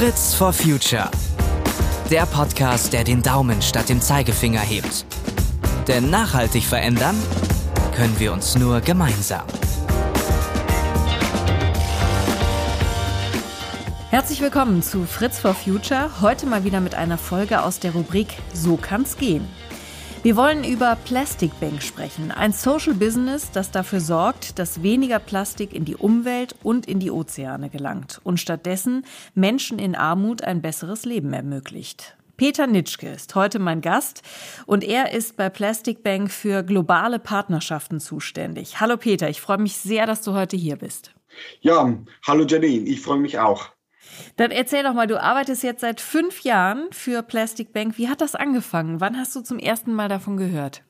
Fritz 0.00 0.32
for 0.32 0.50
Future. 0.50 1.10
Der 2.10 2.24
Podcast, 2.24 2.94
der 2.94 3.04
den 3.04 3.20
Daumen 3.20 3.60
statt 3.60 3.90
dem 3.90 4.00
Zeigefinger 4.00 4.60
hebt. 4.60 5.04
Denn 5.88 6.08
nachhaltig 6.08 6.64
verändern 6.64 7.14
können 7.94 8.18
wir 8.18 8.32
uns 8.32 8.56
nur 8.56 8.80
gemeinsam. 8.80 9.44
Herzlich 14.08 14.40
willkommen 14.40 14.82
zu 14.82 15.04
Fritz 15.04 15.38
for 15.38 15.52
Future. 15.52 16.22
Heute 16.22 16.46
mal 16.46 16.64
wieder 16.64 16.80
mit 16.80 16.94
einer 16.94 17.18
Folge 17.18 17.62
aus 17.62 17.78
der 17.78 17.92
Rubrik 17.92 18.28
So 18.54 18.78
kann's 18.78 19.18
gehen. 19.18 19.46
Wir 20.22 20.36
wollen 20.36 20.64
über 20.64 20.98
Plastic 21.06 21.58
Bank 21.60 21.82
sprechen, 21.82 22.30
ein 22.30 22.52
Social 22.52 22.92
Business, 22.92 23.52
das 23.52 23.70
dafür 23.70 24.00
sorgt, 24.00 24.58
dass 24.58 24.82
weniger 24.82 25.18
Plastik 25.18 25.72
in 25.72 25.86
die 25.86 25.96
Umwelt 25.96 26.54
und 26.62 26.84
in 26.84 27.00
die 27.00 27.10
Ozeane 27.10 27.70
gelangt 27.70 28.20
und 28.22 28.38
stattdessen 28.38 29.06
Menschen 29.34 29.78
in 29.78 29.94
Armut 29.94 30.44
ein 30.44 30.60
besseres 30.60 31.06
Leben 31.06 31.32
ermöglicht. 31.32 32.18
Peter 32.36 32.66
Nitschke 32.66 33.08
ist 33.08 33.34
heute 33.34 33.58
mein 33.58 33.80
Gast 33.80 34.22
und 34.66 34.84
er 34.84 35.14
ist 35.14 35.38
bei 35.38 35.48
Plastic 35.48 36.02
Bank 36.02 36.30
für 36.30 36.64
globale 36.64 37.18
Partnerschaften 37.18 37.98
zuständig. 37.98 38.78
Hallo 38.78 38.98
Peter, 38.98 39.30
ich 39.30 39.40
freue 39.40 39.58
mich 39.58 39.78
sehr, 39.78 40.04
dass 40.04 40.20
du 40.20 40.34
heute 40.34 40.58
hier 40.58 40.76
bist. 40.76 41.14
Ja, 41.62 41.96
hallo 42.26 42.44
Janine, 42.44 42.86
ich 42.86 43.00
freue 43.00 43.20
mich 43.20 43.38
auch. 43.38 43.70
Dann 44.36 44.50
erzähl 44.50 44.82
doch 44.82 44.94
mal, 44.94 45.06
du 45.06 45.22
arbeitest 45.22 45.62
jetzt 45.62 45.80
seit 45.80 46.00
fünf 46.00 46.42
Jahren 46.42 46.88
für 46.92 47.22
Plastic 47.22 47.72
Bank. 47.72 47.98
Wie 47.98 48.08
hat 48.08 48.20
das 48.20 48.34
angefangen? 48.34 49.00
Wann 49.00 49.16
hast 49.16 49.34
du 49.36 49.40
zum 49.40 49.58
ersten 49.58 49.92
Mal 49.92 50.08
davon 50.08 50.36
gehört? 50.36 50.82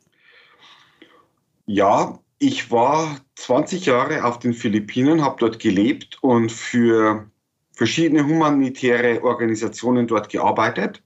Ja, 1.66 2.18
ich 2.38 2.70
war 2.70 3.18
20 3.36 3.86
Jahre 3.86 4.24
auf 4.24 4.38
den 4.38 4.54
Philippinen, 4.54 5.22
habe 5.22 5.36
dort 5.38 5.58
gelebt 5.58 6.18
und 6.22 6.50
für 6.50 7.30
verschiedene 7.72 8.26
humanitäre 8.26 9.22
Organisationen 9.22 10.06
dort 10.06 10.28
gearbeitet. 10.30 11.02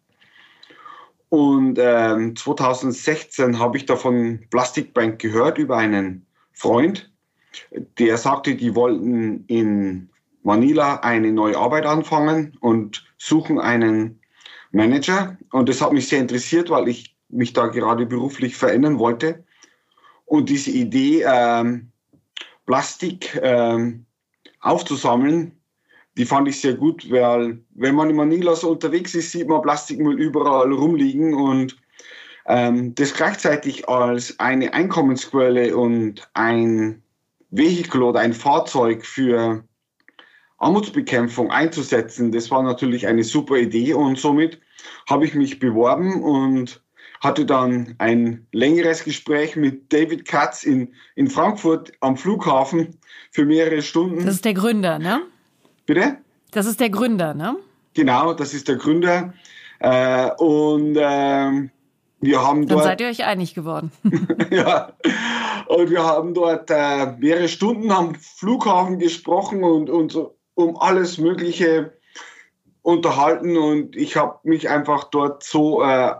Und 1.29 1.79
ähm, 1.81 2.37
2016 2.37 3.59
habe 3.59 3.77
ich 3.77 3.87
davon 3.87 4.47
Plastic 4.51 4.95
Bank 4.95 5.21
gehört 5.21 5.59
über 5.59 5.77
einen 5.77 6.27
Freund, 6.53 7.13
der 7.99 8.17
sagte, 8.17 8.55
die 8.55 8.75
wollten 8.75 9.45
in 9.47 10.11
Manila 10.45 10.97
eine 10.97 11.33
neue 11.33 11.57
Arbeit 11.57 11.87
anfangen 11.87 12.57
und 12.61 13.05
suchen 13.19 13.59
einen 13.59 14.21
Manager. 14.73 15.37
Und 15.51 15.69
das 15.69 15.81
hat 15.81 15.93
mich 15.93 16.09
sehr 16.09 16.21
interessiert, 16.21 16.71
weil 16.71 16.89
ich 16.89 17.17
mich 17.31 17.55
da 17.55 17.67
gerade 17.67 18.07
beruflich 18.07 18.57
verändern 18.57 18.99
wollte. 18.99 19.43
Und 20.27 20.49
diese 20.49 20.71
Idee, 20.71 21.25
ähm, 21.27 21.91
Plastik 22.67 23.39
ähm, 23.43 24.05
aufzusammeln, 24.61 25.53
die 26.17 26.25
fand 26.25 26.47
ich 26.49 26.61
sehr 26.61 26.75
gut, 26.75 27.11
weil 27.11 27.59
wenn 27.75 27.95
man 27.95 28.11
in 28.11 28.17
Manila 28.17 28.55
so 28.55 28.71
unterwegs 28.71 29.15
ist, 29.15 29.33
sieht 29.33 29.49
man 29.49 29.63
Plastikmüll 29.63 30.21
überall 30.21 30.73
rumliegen 30.73 31.35
und 31.35 31.77
ähm, 32.47 32.95
das 32.95 33.15
gleichzeitig 33.15 33.89
als 33.89 34.39
eine 34.39 34.73
Einkommensquelle 34.75 35.77
und 35.77 36.29
ein 36.35 37.03
Vehikel 37.51 38.03
oder 38.03 38.21
ein 38.21 38.33
Fahrzeug 38.33 39.05
für 39.05 39.65
Armutsbekämpfung 40.65 41.51
einzusetzen, 41.51 42.33
das 42.33 42.51
war 42.51 42.63
natürlich 42.63 43.07
eine 43.07 43.23
super 43.23 43.57
Idee 43.57 43.95
und 43.95 44.19
somit 44.19 44.61
habe 45.09 45.25
ich 45.25 45.35
mich 45.35 45.59
beworben 45.59 46.23
und 46.23 46.83
hatte 47.21 47.47
dann 47.47 47.95
ein 47.99 48.47
längeres 48.53 49.05
Gespräch 49.05 49.57
mit 49.57 49.93
David 49.93 50.27
Katz 50.27 50.63
in, 50.65 50.95
in 51.17 51.29
Frankfurt 51.29 51.93
am 52.01 52.17
Flughafen 52.17 52.99
für 53.31 53.45
mehrere 53.47 53.83
Stunden. 53.83 54.25
Das 54.25 54.37
ist 54.37 54.45
der 54.45 54.55
Gründer, 54.55 54.99
ne? 54.99 55.23
Bitte? 55.87 56.19
Das 56.51 56.67
ist 56.67 56.81
der 56.81 56.91
Gründer, 56.91 57.35
ne? 57.35 57.57
Genau, 57.95 58.35
das 58.35 58.53
ist 58.55 58.69
der 58.69 58.77
Gründer. 58.77 59.33
Äh, 59.81 60.31
und 60.39 60.97
äh, 60.97 61.71
wir 62.21 62.43
haben 62.43 62.67
dort. 62.67 62.81
Dann 62.81 62.89
seid 62.89 63.01
ihr 63.01 63.09
euch 63.09 63.25
einig 63.25 63.55
geworden. 63.55 63.91
ja. 64.51 64.93
Und 65.67 65.91
wir 65.91 66.05
haben 66.05 66.35
dort 66.35 66.71
äh, 66.71 67.13
mehrere 67.19 67.49
Stunden 67.49 67.91
am 67.91 68.15
Flughafen 68.15 68.99
gesprochen 68.99 69.65
und, 69.65 69.89
und 69.91 70.13
so 70.13 70.37
um 70.55 70.77
alles 70.77 71.19
Mögliche 71.19 71.93
unterhalten 72.83 73.57
und 73.57 73.97
ich 73.97 74.17
habe 74.17 74.39
mich 74.43 74.69
einfach 74.69 75.05
dort 75.05 75.43
so 75.43 75.83
äh, 75.83 76.15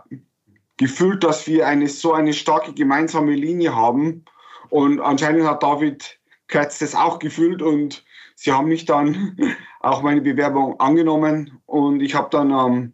gefühlt, 0.77 1.23
dass 1.23 1.47
wir 1.47 1.67
eine 1.67 1.87
so 1.87 2.13
eine 2.13 2.33
starke 2.33 2.73
gemeinsame 2.73 3.33
Linie 3.33 3.75
haben 3.75 4.25
und 4.69 4.99
anscheinend 4.99 5.45
hat 5.45 5.63
David 5.63 6.19
Katz 6.47 6.79
das 6.79 6.95
auch 6.95 7.19
gefühlt 7.19 7.61
und 7.61 8.03
sie 8.35 8.51
haben 8.51 8.67
mich 8.67 8.85
dann 8.85 9.37
auch 9.79 10.01
meine 10.01 10.21
Bewerbung 10.21 10.79
angenommen 10.79 11.61
und 11.65 12.01
ich 12.01 12.15
habe 12.15 12.29
dann 12.31 12.51
am 12.51 12.93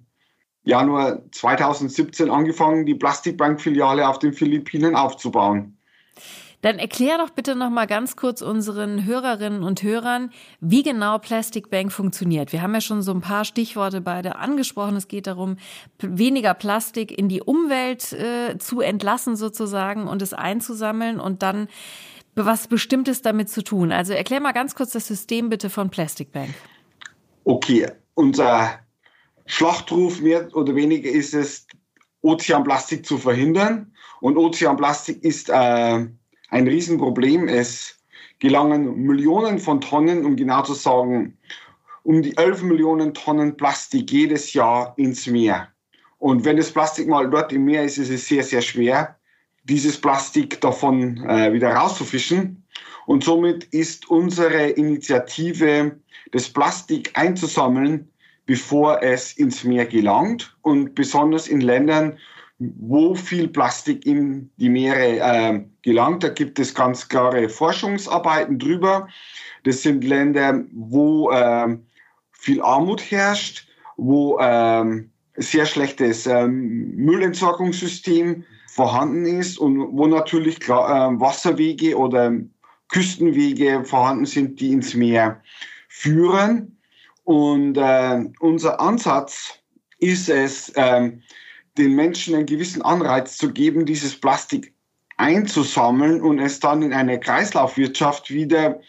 Januar 0.63 1.23
2017 1.31 2.29
angefangen, 2.29 2.85
die 2.85 2.95
Plastikbank-Filiale 2.95 4.07
auf 4.07 4.19
den 4.19 4.33
Philippinen 4.33 4.95
aufzubauen. 4.95 5.77
Dann 6.61 6.77
erklär 6.77 7.17
doch 7.17 7.31
bitte 7.31 7.55
noch 7.55 7.69
mal 7.69 7.87
ganz 7.87 8.15
kurz 8.15 8.41
unseren 8.41 9.05
Hörerinnen 9.05 9.63
und 9.63 9.81
Hörern, 9.81 10.31
wie 10.59 10.83
genau 10.83 11.17
Plastic 11.17 11.69
Bank 11.69 11.91
funktioniert. 11.91 12.51
Wir 12.51 12.61
haben 12.61 12.73
ja 12.73 12.81
schon 12.81 13.01
so 13.01 13.11
ein 13.11 13.21
paar 13.21 13.45
Stichworte 13.45 14.01
beide 14.01 14.35
angesprochen. 14.35 14.95
Es 14.95 15.07
geht 15.07 15.27
darum, 15.27 15.57
weniger 15.99 16.53
Plastik 16.53 17.17
in 17.17 17.29
die 17.29 17.41
Umwelt 17.41 18.13
äh, 18.13 18.57
zu 18.59 18.81
entlassen 18.81 19.35
sozusagen 19.35 20.07
und 20.07 20.21
es 20.21 20.33
einzusammeln 20.33 21.19
und 21.19 21.41
dann 21.41 21.67
was 22.35 22.67
Bestimmtes 22.67 23.21
damit 23.21 23.49
zu 23.49 23.63
tun. 23.63 23.91
Also 23.91 24.13
erklär 24.13 24.39
mal 24.39 24.53
ganz 24.53 24.75
kurz 24.75 24.91
das 24.91 25.07
System 25.07 25.49
bitte 25.49 25.69
von 25.69 25.89
Plastic 25.89 26.31
Bank. 26.31 26.53
Okay, 27.43 27.91
unser 28.13 28.79
Schlachtruf 29.45 30.21
mehr 30.21 30.55
oder 30.55 30.75
weniger 30.75 31.09
ist 31.09 31.33
es, 31.33 31.67
Ozeanplastik 32.21 33.05
zu 33.05 33.17
verhindern. 33.17 33.93
Und 34.21 34.37
Ozeanplastik 34.37 35.23
ist 35.23 35.49
äh, 35.49 36.05
ein 36.51 36.67
Riesenproblem. 36.67 37.47
Es 37.47 37.97
gelangen 38.39 39.01
Millionen 39.03 39.59
von 39.59 39.81
Tonnen, 39.81 40.25
um 40.25 40.35
genau 40.35 40.61
zu 40.63 40.73
sagen, 40.73 41.37
um 42.03 42.21
die 42.21 42.35
11 42.37 42.63
Millionen 42.63 43.13
Tonnen 43.13 43.57
Plastik 43.57 44.11
jedes 44.11 44.53
Jahr 44.53 44.93
ins 44.97 45.27
Meer. 45.27 45.67
Und 46.17 46.45
wenn 46.45 46.57
das 46.57 46.71
Plastik 46.71 47.07
mal 47.07 47.29
dort 47.29 47.51
im 47.51 47.65
Meer 47.65 47.83
ist, 47.83 47.97
ist 47.97 48.09
es 48.09 48.27
sehr, 48.27 48.43
sehr 48.43 48.61
schwer, 48.61 49.15
dieses 49.63 49.99
Plastik 49.99 50.59
davon 50.61 51.17
äh, 51.27 51.53
wieder 51.53 51.71
rauszufischen. 51.71 52.63
Und 53.05 53.23
somit 53.23 53.65
ist 53.65 54.09
unsere 54.09 54.69
Initiative, 54.69 55.99
das 56.31 56.49
Plastik 56.49 57.11
einzusammeln, 57.13 58.09
bevor 58.45 59.01
es 59.01 59.33
ins 59.33 59.63
Meer 59.63 59.85
gelangt. 59.85 60.55
Und 60.61 60.95
besonders 60.95 61.47
in 61.47 61.61
Ländern, 61.61 62.17
wo 62.77 63.15
viel 63.15 63.47
Plastik 63.47 64.05
in 64.05 64.51
die 64.57 64.69
Meere 64.69 65.19
äh, 65.19 65.63
gelangt. 65.81 66.23
Da 66.23 66.29
gibt 66.29 66.59
es 66.59 66.75
ganz 66.75 67.07
klare 67.09 67.49
Forschungsarbeiten 67.49 68.59
drüber. 68.59 69.07
Das 69.63 69.81
sind 69.81 70.03
Länder, 70.03 70.63
wo 70.71 71.31
äh, 71.31 71.77
viel 72.31 72.61
Armut 72.61 73.01
herrscht, 73.09 73.67
wo 73.97 74.37
äh, 74.37 75.03
sehr 75.37 75.65
schlechtes 75.65 76.27
ähm, 76.27 76.95
Müllentsorgungssystem 76.95 78.43
vorhanden 78.67 79.25
ist 79.25 79.57
und 79.57 79.97
wo 79.97 80.05
natürlich 80.05 80.59
klar, 80.59 81.13
äh, 81.13 81.19
Wasserwege 81.19 81.97
oder 81.97 82.31
Küstenwege 82.89 83.83
vorhanden 83.85 84.25
sind, 84.25 84.59
die 84.59 84.71
ins 84.71 84.93
Meer 84.93 85.41
führen. 85.87 86.77
Und 87.23 87.77
äh, 87.77 88.23
unser 88.39 88.79
Ansatz 88.79 89.59
ist 89.97 90.29
es, 90.29 90.71
ähm, 90.75 91.23
den 91.81 91.95
Menschen 91.95 92.35
einen 92.35 92.45
gewissen 92.45 92.81
Anreiz 92.81 93.37
zu 93.37 93.51
geben, 93.51 93.85
dieses 93.85 94.15
Plastik 94.15 94.73
einzusammeln 95.17 96.21
und 96.21 96.39
es 96.39 96.59
dann 96.59 96.81
in 96.83 96.93
eine 96.93 97.19
Kreislaufwirtschaft 97.19 98.29
wieder 98.29 98.79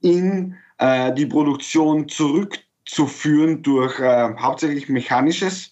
in 0.00 0.56
äh, 0.78 1.12
die 1.14 1.26
Produktion 1.26 2.08
zurückzuführen 2.08 3.62
durch 3.62 3.98
äh, 4.00 4.34
hauptsächlich 4.38 4.88
mechanisches 4.88 5.70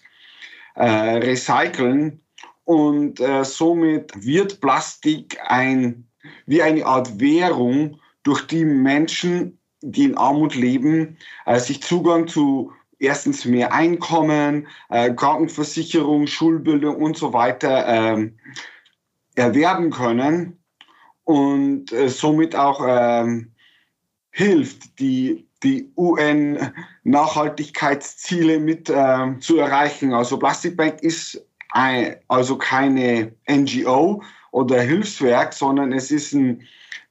äh, 0.75 0.85
Recyceln. 0.85 2.21
Und 2.63 3.19
äh, 3.19 3.43
somit 3.43 4.11
wird 4.15 4.61
Plastik 4.61 5.37
ein, 5.45 6.07
wie 6.45 6.61
eine 6.61 6.85
Art 6.85 7.19
Währung, 7.19 7.99
durch 8.23 8.45
die 8.47 8.65
Menschen, 8.65 9.57
die 9.81 10.05
in 10.05 10.17
Armut 10.17 10.55
leben, 10.55 11.17
äh, 11.45 11.59
sich 11.59 11.81
Zugang 11.81 12.27
zu 12.27 12.71
erstens 13.01 13.43
mehr 13.45 13.73
Einkommen, 13.73 14.67
äh, 14.89 15.11
Krankenversicherung, 15.13 16.27
Schulbildung 16.27 16.97
und 16.97 17.17
so 17.17 17.33
weiter 17.33 17.87
ähm, 17.87 18.37
erwerben 19.35 19.89
können 19.89 20.59
und 21.23 21.91
äh, 21.91 22.09
somit 22.09 22.55
auch 22.55 22.85
ähm, 22.87 23.51
hilft, 24.29 24.99
die, 24.99 25.47
die 25.63 25.91
UN-Nachhaltigkeitsziele 25.97 28.59
mit 28.59 28.87
äh, 28.89 29.39
zu 29.39 29.57
erreichen. 29.57 30.13
Also 30.13 30.37
Plastic 30.37 30.77
Bank 30.77 31.01
ist 31.01 31.43
ein, 31.71 32.17
also 32.27 32.55
keine 32.57 33.33
NGO 33.49 34.21
oder 34.51 34.79
Hilfswerk, 34.81 35.53
sondern 35.53 35.91
es 35.91 36.11
ist 36.11 36.33
ein, 36.33 36.61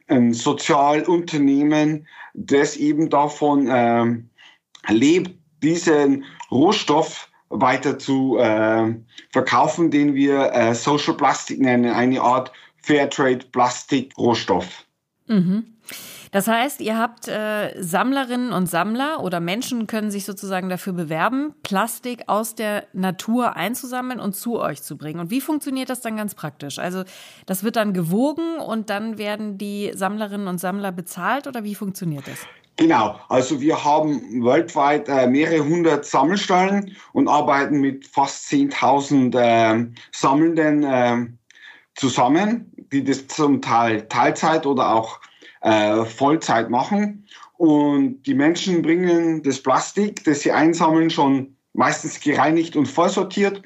ein 0.07 0.33
Sozialunternehmen, 0.35 2.07
das 2.35 2.77
eben 2.77 3.11
davon 3.11 3.69
ähm, 3.71 4.31
lebt, 4.89 5.40
diesen 5.63 6.25
Rohstoff 6.51 7.29
weiter 7.51 7.99
zu 7.99 8.39
äh, 8.39 8.95
verkaufen, 9.31 9.91
den 9.91 10.15
wir 10.15 10.53
äh, 10.53 10.75
Social 10.75 11.15
Plastic 11.15 11.61
nennen, 11.61 11.93
eine 11.93 12.21
Art 12.21 12.53
Fairtrade 12.83 13.45
Plastik 13.51 14.17
Rohstoff. 14.17 14.85
Mhm. 15.27 15.65
Das 16.33 16.47
heißt, 16.47 16.81
ihr 16.81 16.97
habt 16.97 17.27
äh, 17.27 17.75
Sammlerinnen 17.83 18.53
und 18.53 18.67
Sammler 18.67 19.21
oder 19.21 19.41
Menschen 19.41 19.89
können 19.89 20.13
sich 20.13 20.25
sozusagen 20.25 20.69
dafür 20.69 20.93
bewerben, 20.93 21.55
Plastik 21.65 22.23
aus 22.29 22.55
der 22.55 22.87
Natur 22.93 23.57
einzusammeln 23.57 24.21
und 24.21 24.37
zu 24.37 24.61
euch 24.61 24.81
zu 24.83 24.97
bringen. 24.97 25.19
Und 25.19 25.31
wie 25.31 25.41
funktioniert 25.41 25.91
das 25.91 26.01
dann 26.03 26.17
ganz 26.17 26.37
praktisch? 26.37 26.79
Also 26.79 27.03
das 27.47 27.65
wird 27.65 27.75
dann 27.75 27.93
gewogen 27.93 28.59
und 28.61 28.91
dann 28.91 29.19
werden 29.19 29.59
die 29.59 29.91
Sammlerinnen 29.93 30.47
und 30.47 30.59
Sammler 30.59 30.93
bezahlt 30.93 31.49
oder 31.49 31.65
wie 31.65 31.75
funktioniert 31.75 32.29
das? 32.29 32.47
Genau, 32.81 33.21
also 33.29 33.61
wir 33.61 33.85
haben 33.85 34.43
weltweit 34.43 35.07
äh, 35.07 35.27
mehrere 35.27 35.63
hundert 35.63 36.07
Sammelstellen 36.07 36.97
und 37.13 37.29
arbeiten 37.29 37.79
mit 37.79 38.07
fast 38.07 38.51
10.000 38.51 39.37
äh, 39.39 39.87
Sammelnden 40.13 40.83
äh, 40.85 41.27
zusammen, 41.95 42.73
die 42.91 43.05
das 43.05 43.27
zum 43.27 43.61
Teil 43.61 44.09
Teilzeit 44.09 44.65
oder 44.65 44.95
auch 44.95 45.21
äh, 45.61 46.07
Vollzeit 46.07 46.71
machen. 46.71 47.27
Und 47.59 48.23
die 48.23 48.33
Menschen 48.33 48.81
bringen 48.81 49.43
das 49.43 49.63
Plastik, 49.63 50.25
das 50.25 50.41
sie 50.41 50.53
einsammeln, 50.53 51.11
schon 51.11 51.55
meistens 51.75 52.19
gereinigt 52.19 52.77
und 52.77 52.87
vorsortiert 52.87 53.61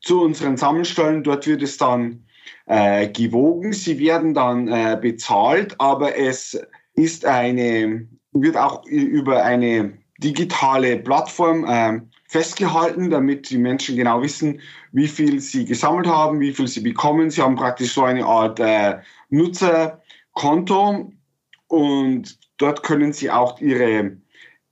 zu 0.00 0.22
unseren 0.22 0.56
Sammelstellen. 0.56 1.22
Dort 1.22 1.46
wird 1.46 1.62
es 1.62 1.76
dann 1.76 2.26
äh, 2.66 3.06
gewogen. 3.06 3.72
Sie 3.72 4.00
werden 4.00 4.34
dann 4.34 4.66
äh, 4.66 4.98
bezahlt, 5.00 5.80
aber 5.80 6.18
es 6.18 6.58
ist 6.94 7.24
eine, 7.24 8.08
wird 8.42 8.56
auch 8.56 8.84
über 8.86 9.44
eine 9.44 9.98
digitale 10.18 10.96
Plattform 10.98 11.64
äh, 11.64 12.00
festgehalten, 12.28 13.10
damit 13.10 13.50
die 13.50 13.58
Menschen 13.58 13.96
genau 13.96 14.22
wissen, 14.22 14.60
wie 14.92 15.08
viel 15.08 15.40
sie 15.40 15.64
gesammelt 15.64 16.06
haben, 16.06 16.40
wie 16.40 16.52
viel 16.52 16.66
sie 16.66 16.80
bekommen. 16.80 17.30
Sie 17.30 17.42
haben 17.42 17.56
praktisch 17.56 17.92
so 17.92 18.04
eine 18.04 18.24
Art 18.24 18.58
äh, 18.60 18.98
Nutzerkonto 19.30 21.12
und 21.68 22.38
dort 22.58 22.82
können 22.82 23.12
Sie 23.12 23.30
auch 23.30 23.60
Ihre, 23.60 24.16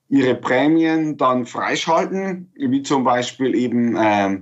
Ihre 0.08 0.34
Prämien 0.34 1.17
dann 1.17 1.46
freischalten, 1.46 2.50
wie 2.55 2.82
zum 2.82 3.05
Beispiel 3.05 3.55
eben 3.55 3.96
äh, 3.96 4.38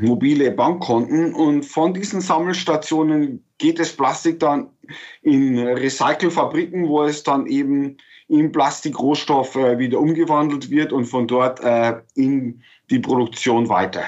mobile 0.00 0.50
Bankkonten. 0.50 1.34
Und 1.34 1.64
von 1.64 1.94
diesen 1.94 2.20
Sammelstationen 2.20 3.44
geht 3.58 3.78
das 3.78 3.92
Plastik 3.92 4.40
dann 4.40 4.70
in 5.22 5.58
Recycelfabriken, 5.58 6.88
wo 6.88 7.04
es 7.04 7.22
dann 7.22 7.46
eben 7.46 7.96
in 8.28 8.52
Plastikrohstoff 8.52 9.56
äh, 9.56 9.78
wieder 9.78 9.98
umgewandelt 9.98 10.70
wird 10.70 10.92
und 10.92 11.06
von 11.06 11.26
dort 11.26 11.60
äh, 11.60 12.00
in 12.14 12.62
die 12.90 12.98
Produktion 12.98 13.68
weiter. 13.68 14.04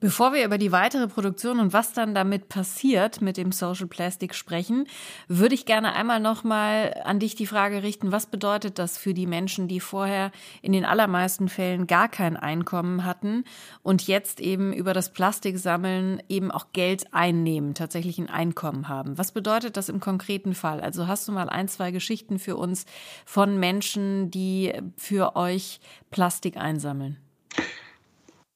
Bevor 0.00 0.32
wir 0.32 0.44
über 0.44 0.58
die 0.58 0.70
weitere 0.70 1.08
Produktion 1.08 1.58
und 1.58 1.72
was 1.72 1.92
dann 1.92 2.14
damit 2.14 2.48
passiert 2.48 3.20
mit 3.20 3.36
dem 3.36 3.50
Social 3.50 3.88
Plastic 3.88 4.32
sprechen, 4.32 4.86
würde 5.26 5.56
ich 5.56 5.66
gerne 5.66 5.92
einmal 5.92 6.20
nochmal 6.20 6.94
an 7.04 7.18
dich 7.18 7.34
die 7.34 7.46
Frage 7.46 7.82
richten, 7.82 8.12
was 8.12 8.26
bedeutet 8.26 8.78
das 8.78 8.96
für 8.96 9.12
die 9.12 9.26
Menschen, 9.26 9.66
die 9.66 9.80
vorher 9.80 10.30
in 10.62 10.70
den 10.70 10.84
allermeisten 10.84 11.48
Fällen 11.48 11.88
gar 11.88 12.08
kein 12.08 12.36
Einkommen 12.36 13.04
hatten 13.04 13.42
und 13.82 14.06
jetzt 14.06 14.38
eben 14.38 14.72
über 14.72 14.94
das 14.94 15.12
Plastiksammeln 15.12 16.22
eben 16.28 16.52
auch 16.52 16.66
Geld 16.72 17.12
einnehmen, 17.12 17.74
tatsächlich 17.74 18.18
ein 18.18 18.30
Einkommen 18.30 18.86
haben? 18.86 19.18
Was 19.18 19.32
bedeutet 19.32 19.76
das 19.76 19.88
im 19.88 19.98
konkreten 19.98 20.54
Fall? 20.54 20.80
Also 20.80 21.08
hast 21.08 21.26
du 21.26 21.32
mal 21.32 21.48
ein, 21.48 21.66
zwei 21.66 21.90
Geschichten 21.90 22.38
für 22.38 22.56
uns 22.56 22.86
von 23.26 23.58
Menschen, 23.58 24.30
die 24.30 24.72
für 24.96 25.34
euch 25.34 25.80
Plastik 26.12 26.56
einsammeln? 26.56 27.16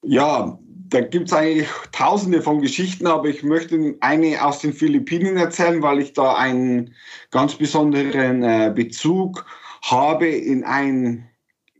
Ja, 0.03 0.57
da 0.93 1.01
gibt 1.01 1.27
es 1.29 1.33
eigentlich 1.33 1.67
tausende 1.91 2.41
von 2.43 2.61
Geschichten, 2.61 3.07
aber 3.07 3.27
ich 3.27 3.41
möchte 3.41 3.95
eine 4.01 4.45
aus 4.45 4.59
den 4.59 4.73
Philippinen 4.73 5.37
erzählen, 5.37 5.81
weil 5.81 5.99
ich 5.99 6.13
da 6.13 6.35
einen 6.35 6.93
ganz 7.31 7.55
besonderen 7.55 8.43
äh, 8.43 8.71
Bezug 8.73 9.43
habe 9.81 10.27
in, 10.27 10.63
ein, 10.63 11.27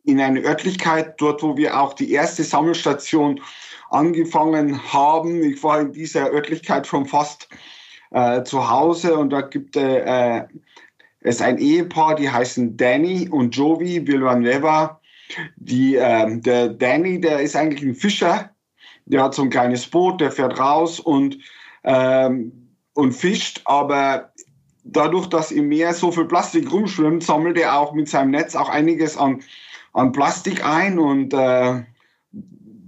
in 0.04 0.20
eine 0.20 0.42
Örtlichkeit, 0.42 1.14
dort 1.22 1.44
wo 1.44 1.56
wir 1.56 1.80
auch 1.80 1.94
die 1.94 2.12
erste 2.12 2.44
Sammelstation 2.44 3.40
angefangen 3.92 4.82
haben. 4.92 5.44
Ich 5.44 5.64
war 5.64 5.80
in 5.80 5.92
dieser 5.92 6.32
Örtlichkeit 6.32 6.88
schon 6.88 7.06
fast 7.06 7.50
äh, 8.10 8.44
zu 8.44 8.68
Hause 8.68 9.16
und 9.16 9.30
da 9.30 9.42
gibt 9.42 9.76
äh, 9.76 10.44
es 11.20 11.40
ein 11.40 11.60
Ehepaar, 11.60 12.16
die 12.16 12.32
heißen 12.32 12.76
Danny 12.78 13.30
und 13.30 13.56
Jovi 13.56 14.08
Villanueva. 14.08 15.00
Die, 15.58 15.98
äh, 15.98 16.40
der 16.40 16.70
Danny, 16.70 17.22
der 17.22 17.42
ist 17.42 17.56
eigentlich 17.56 17.84
ein 17.84 17.96
Fischer 17.96 18.53
der 19.06 19.24
hat 19.24 19.34
so 19.34 19.42
ein 19.42 19.50
kleines 19.50 19.88
Boot, 19.88 20.22
der 20.22 20.32
fährt 20.32 20.60
raus 20.60 21.00
und, 21.00 21.38
ähm, 21.84 22.70
und 22.94 23.14
fischt, 23.14 23.62
aber 23.66 24.32
dadurch, 24.84 25.28
dass 25.28 25.52
im 25.52 25.68
Meer 25.70 25.94
so 25.94 26.12
viel 26.12 26.26
Plastik 26.26 26.72
rumschwimmt, 26.72 27.24
sammelt 27.24 27.58
er 27.58 27.78
auch 27.78 27.94
mit 27.94 28.10
seinem 28.10 28.32
Netz 28.32 28.56
auch 28.56 28.70
einiges 28.70 29.18
an, 29.18 29.42
an 29.94 30.12
Plastik 30.12 30.66
ein 30.66 31.00
und 31.00 31.34
äh, 31.34 31.84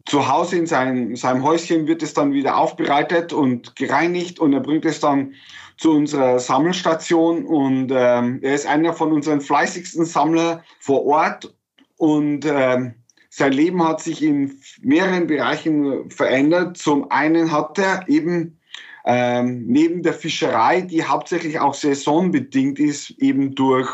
zu 0.05 0.27
Hause 0.27 0.57
in 0.57 0.67
seinem, 0.67 1.15
seinem 1.15 1.43
Häuschen 1.43 1.87
wird 1.87 2.03
es 2.03 2.13
dann 2.13 2.31
wieder 2.31 2.57
aufbereitet 2.57 3.33
und 3.33 3.75
gereinigt 3.75 4.39
und 4.39 4.53
er 4.53 4.59
bringt 4.59 4.85
es 4.85 4.99
dann 4.99 5.33
zu 5.77 5.91
unserer 5.91 6.39
Sammelstation 6.39 7.45
und 7.45 7.91
ähm, 7.91 8.39
er 8.41 8.53
ist 8.53 8.67
einer 8.67 8.93
von 8.93 9.11
unseren 9.11 9.41
fleißigsten 9.41 10.05
Sammler 10.05 10.63
vor 10.79 11.05
Ort 11.05 11.53
und 11.97 12.45
ähm, 12.45 12.93
sein 13.35 13.51
Leben 13.51 13.85
hat 13.85 13.99
sich 13.99 14.23
in 14.23 14.61
mehreren 14.81 15.27
Bereichen 15.27 16.09
verändert. 16.09 16.77
Zum 16.77 17.11
einen 17.11 17.51
hat 17.51 17.77
er 17.77 18.07
eben 18.07 18.57
ähm, 19.03 19.65
neben 19.67 20.03
der 20.03 20.13
Fischerei, 20.13 20.79
die 20.79 21.03
hauptsächlich 21.03 21.59
auch 21.59 21.73
saisonbedingt 21.73 22.79
ist, 22.79 23.09
eben 23.19 23.53
durch, 23.53 23.89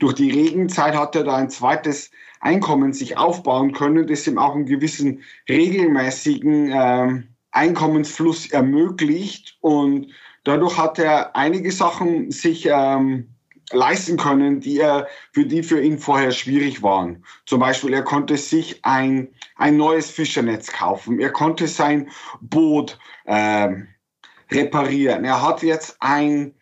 durch 0.00 0.14
die 0.14 0.32
Regenzeit 0.32 0.96
hat 0.96 1.14
er 1.14 1.22
da 1.22 1.36
ein 1.36 1.48
zweites 1.48 2.10
Einkommen 2.40 2.92
sich 2.92 3.16
aufbauen 3.16 3.72
können, 3.72 4.08
das 4.08 4.26
ihm 4.26 4.36
auch 4.36 4.56
einen 4.56 4.66
gewissen 4.66 5.22
regelmäßigen 5.48 6.72
ähm, 6.74 7.28
Einkommensfluss 7.52 8.50
ermöglicht. 8.50 9.58
Und 9.60 10.08
dadurch 10.42 10.76
hat 10.76 10.98
er 10.98 11.36
einige 11.36 11.70
Sachen 11.70 12.32
sich 12.32 12.68
ähm, 12.68 13.31
leisten 13.72 14.16
können, 14.16 14.60
die 14.60 14.78
er, 14.78 15.08
für 15.32 15.44
die 15.44 15.62
für 15.62 15.80
ihn 15.80 15.98
vorher 15.98 16.30
schwierig 16.30 16.82
waren. 16.82 17.24
Zum 17.46 17.60
Beispiel, 17.60 17.92
er 17.92 18.02
konnte 18.02 18.36
sich 18.36 18.84
ein, 18.84 19.28
ein 19.56 19.76
neues 19.76 20.10
Fischernetz 20.10 20.72
kaufen. 20.72 21.20
Er 21.20 21.30
konnte 21.30 21.66
sein 21.66 22.10
Boot 22.40 22.98
äh, 23.24 23.68
reparieren. 24.50 25.24
Er 25.24 25.42
hat 25.42 25.62
jetzt 25.62 25.96
ein, 26.00 26.54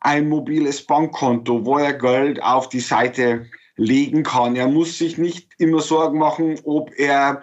ein 0.00 0.28
mobiles 0.28 0.84
Bankkonto, 0.86 1.64
wo 1.64 1.78
er 1.78 1.94
Geld 1.94 2.42
auf 2.42 2.68
die 2.68 2.80
Seite 2.80 3.46
legen 3.76 4.22
kann. 4.22 4.56
Er 4.56 4.68
muss 4.68 4.98
sich 4.98 5.18
nicht 5.18 5.50
immer 5.58 5.80
Sorgen 5.80 6.18
machen, 6.18 6.58
ob 6.64 6.92
er 6.98 7.42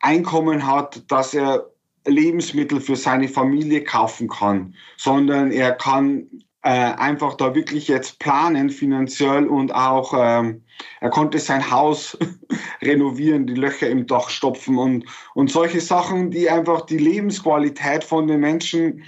Einkommen 0.00 0.66
hat, 0.66 1.10
dass 1.10 1.32
er 1.32 1.70
Lebensmittel 2.06 2.80
für 2.80 2.96
seine 2.96 3.28
Familie 3.28 3.82
kaufen 3.82 4.28
kann, 4.28 4.74
sondern 4.96 5.50
er 5.50 5.72
kann 5.72 6.28
äh, 6.66 6.94
einfach 6.96 7.34
da 7.34 7.54
wirklich 7.54 7.86
jetzt 7.86 8.18
planen 8.18 8.70
finanziell 8.70 9.46
und 9.46 9.72
auch 9.72 10.12
ähm, 10.16 10.64
er 11.00 11.10
konnte 11.10 11.38
sein 11.38 11.70
Haus 11.70 12.18
renovieren, 12.82 13.46
die 13.46 13.54
Löcher 13.54 13.88
im 13.88 14.08
Dach 14.08 14.28
stopfen 14.28 14.76
und, 14.76 15.04
und 15.34 15.48
solche 15.48 15.80
Sachen, 15.80 16.32
die 16.32 16.50
einfach 16.50 16.80
die 16.80 16.98
Lebensqualität 16.98 18.02
von 18.02 18.26
den 18.26 18.40
Menschen 18.40 19.04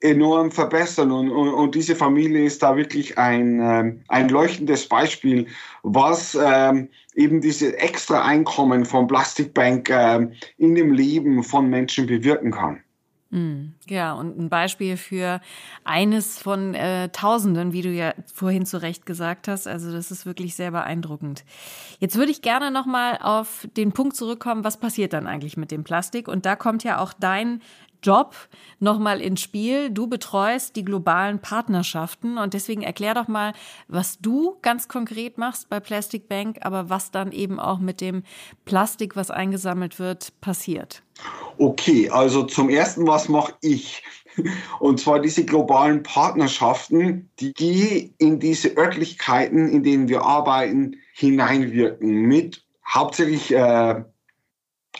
enorm 0.00 0.50
verbessern. 0.50 1.12
Und, 1.12 1.30
und, 1.30 1.54
und 1.54 1.76
diese 1.76 1.94
Familie 1.94 2.44
ist 2.44 2.64
da 2.64 2.76
wirklich 2.76 3.16
ein, 3.16 3.60
ähm, 3.62 4.02
ein 4.08 4.28
leuchtendes 4.28 4.88
Beispiel, 4.88 5.46
was 5.84 6.36
ähm, 6.40 6.88
eben 7.14 7.40
diese 7.40 7.78
extra 7.78 8.24
Einkommen 8.24 8.84
von 8.84 9.06
Plastikbank 9.06 9.88
ähm, 9.88 10.32
in 10.56 10.74
dem 10.74 10.92
Leben 10.92 11.44
von 11.44 11.70
Menschen 11.70 12.06
bewirken 12.06 12.50
kann. 12.50 12.82
Hm, 13.30 13.74
ja, 13.86 14.14
und 14.14 14.38
ein 14.38 14.48
Beispiel 14.48 14.96
für 14.96 15.42
eines 15.84 16.38
von 16.38 16.72
äh, 16.72 17.10
Tausenden, 17.10 17.74
wie 17.74 17.82
du 17.82 17.90
ja 17.90 18.14
vorhin 18.32 18.64
zu 18.64 18.80
Recht 18.80 19.04
gesagt 19.04 19.48
hast. 19.48 19.66
Also 19.66 19.92
das 19.92 20.10
ist 20.10 20.24
wirklich 20.24 20.54
sehr 20.56 20.70
beeindruckend. 20.70 21.44
Jetzt 21.98 22.16
würde 22.16 22.30
ich 22.30 22.40
gerne 22.40 22.70
nochmal 22.70 23.18
auf 23.20 23.68
den 23.76 23.92
Punkt 23.92 24.16
zurückkommen, 24.16 24.64
was 24.64 24.78
passiert 24.78 25.12
dann 25.12 25.26
eigentlich 25.26 25.58
mit 25.58 25.70
dem 25.70 25.84
Plastik? 25.84 26.26
Und 26.26 26.46
da 26.46 26.56
kommt 26.56 26.84
ja 26.84 27.00
auch 27.00 27.12
dein 27.12 27.60
Job 28.02 28.34
nochmal 28.80 29.20
ins 29.20 29.40
Spiel. 29.40 29.90
Du 29.90 30.06
betreust 30.06 30.76
die 30.76 30.84
globalen 30.84 31.40
Partnerschaften 31.40 32.38
und 32.38 32.54
deswegen 32.54 32.82
erklär 32.82 33.14
doch 33.14 33.28
mal, 33.28 33.52
was 33.88 34.18
du 34.18 34.56
ganz 34.62 34.88
konkret 34.88 35.38
machst 35.38 35.68
bei 35.68 35.80
Plastic 35.80 36.28
Bank, 36.28 36.58
aber 36.62 36.90
was 36.90 37.10
dann 37.10 37.32
eben 37.32 37.58
auch 37.58 37.78
mit 37.78 38.00
dem 38.00 38.22
Plastik, 38.64 39.16
was 39.16 39.30
eingesammelt 39.30 39.98
wird, 39.98 40.32
passiert. 40.40 41.02
Okay, 41.58 42.08
also 42.10 42.44
zum 42.44 42.70
ersten, 42.70 43.06
was 43.06 43.28
mache 43.28 43.54
ich? 43.60 44.02
Und 44.78 45.00
zwar 45.00 45.20
diese 45.20 45.44
globalen 45.44 46.02
Partnerschaften, 46.02 47.30
die 47.40 48.14
in 48.18 48.38
diese 48.38 48.76
Örtlichkeiten, 48.76 49.68
in 49.68 49.82
denen 49.82 50.08
wir 50.08 50.22
arbeiten, 50.22 50.96
hineinwirken 51.14 52.08
mit 52.08 52.64
hauptsächlich 52.86 53.52
äh, 53.52 54.02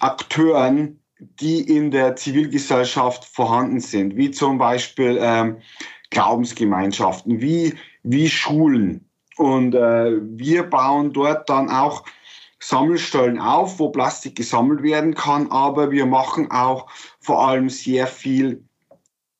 Akteuren, 0.00 1.00
die 1.18 1.60
in 1.60 1.90
der 1.90 2.16
Zivilgesellschaft 2.16 3.24
vorhanden 3.24 3.80
sind, 3.80 4.16
wie 4.16 4.30
zum 4.30 4.58
Beispiel 4.58 5.18
ähm, 5.20 5.58
Glaubensgemeinschaften, 6.10 7.40
wie, 7.40 7.74
wie 8.02 8.28
Schulen. 8.28 9.08
Und 9.36 9.74
äh, 9.74 10.12
wir 10.20 10.64
bauen 10.64 11.12
dort 11.12 11.48
dann 11.48 11.70
auch 11.70 12.04
Sammelstellen 12.60 13.38
auf, 13.38 13.78
wo 13.78 13.90
Plastik 13.90 14.36
gesammelt 14.36 14.82
werden 14.82 15.14
kann, 15.14 15.50
aber 15.50 15.90
wir 15.90 16.06
machen 16.06 16.50
auch 16.50 16.88
vor 17.20 17.46
allem 17.46 17.68
sehr 17.68 18.06
viel 18.06 18.64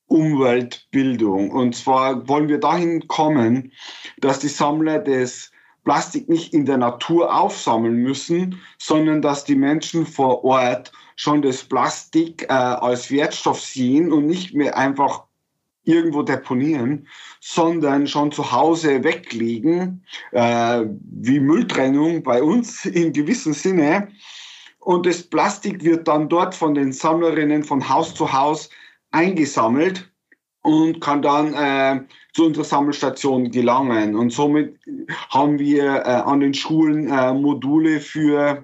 Umweltbildung. 0.07 1.51
Und 1.51 1.75
zwar 1.75 2.27
wollen 2.27 2.47
wir 2.47 2.59
dahin 2.59 3.07
kommen, 3.07 3.71
dass 4.19 4.39
die 4.39 4.47
Sammler 4.47 4.99
das 4.99 5.51
Plastik 5.83 6.29
nicht 6.29 6.53
in 6.53 6.65
der 6.65 6.77
Natur 6.77 7.33
aufsammeln 7.35 7.97
müssen, 7.97 8.61
sondern 8.77 9.21
dass 9.21 9.43
die 9.43 9.55
Menschen 9.55 10.05
vor 10.05 10.43
Ort 10.43 10.91
schon 11.19 11.41
das 11.41 11.65
Plastik 11.65 12.43
äh, 12.43 12.53
als 12.53 13.11
Wertstoff 13.11 13.59
sehen 13.59 14.13
und 14.13 14.25
nicht 14.25 14.53
mehr 14.53 14.77
einfach 14.77 15.25
irgendwo 15.83 16.23
deponieren, 16.23 17.07
sondern 17.41 18.07
schon 18.07 18.31
zu 18.31 18.53
Hause 18.53 19.03
weglegen, 19.03 20.05
äh, 20.31 20.85
wie 21.11 21.41
Mülltrennung 21.41 22.23
bei 22.23 22.41
uns 22.41 22.85
in 22.99 23.11
gewissem 23.11 23.51
Sinne. 23.51 24.07
Und 24.79 25.05
das 25.05 25.21
Plastik 25.21 25.83
wird 25.83 26.07
dann 26.07 26.29
dort 26.29 26.55
von 26.55 26.73
den 26.73 26.93
Sammlerinnen 26.93 27.65
von 27.65 27.89
Haus 27.89 28.15
zu 28.15 28.31
Haus 28.31 28.69
eingesammelt 29.11 30.09
und 30.61 31.01
kann 31.01 31.21
dann 31.21 31.53
äh, 31.53 32.01
zu 32.31 32.45
unserer 32.45 32.63
Sammelstation 32.63 33.51
gelangen. 33.51 34.15
Und 34.15 34.31
somit 34.31 34.79
haben 35.29 35.59
wir 35.59 35.83
äh, 35.83 36.21
an 36.23 36.39
den 36.39 36.53
Schulen 36.53 37.09
äh, 37.09 37.33
Module 37.33 37.99
für 37.99 38.63